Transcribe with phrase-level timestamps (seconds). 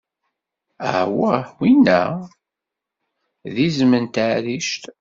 [0.97, 2.01] Awwah, winna?
[3.53, 4.83] d izem n taɛrict!